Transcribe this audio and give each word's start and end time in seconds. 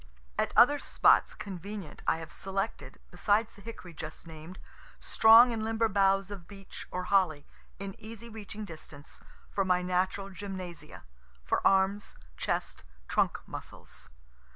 At 0.35 0.51
other 0.55 0.79
spots 0.79 1.35
convenient 1.35 2.01
I 2.07 2.17
have 2.17 2.31
selected, 2.31 2.97
besides 3.11 3.53
the 3.53 3.61
hickory 3.61 3.93
just 3.93 4.25
named, 4.25 4.57
strong 4.99 5.53
and 5.53 5.63
limber 5.63 5.87
boughs 5.87 6.31
of 6.31 6.47
beech 6.47 6.87
or 6.89 7.03
holly, 7.03 7.45
in 7.77 7.93
easy 7.99 8.27
reaching 8.27 8.65
distance, 8.65 9.21
for 9.51 9.63
my 9.63 9.83
natural 9.83 10.31
gymnasia, 10.31 11.03
for 11.43 11.61
arms, 11.67 12.17
chest, 12.35 12.83
trunk 13.07 13.37
muscles. 13.47 14.09